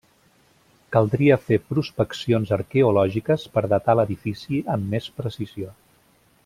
Caldria 0.95 1.37
fer 1.49 1.59
prospeccions 1.73 2.55
arqueològiques 2.57 3.47
per 3.59 3.63
datar 3.75 3.99
l'edifici 4.01 4.65
amb 4.77 4.93
més 4.97 5.11
precisió. 5.23 5.75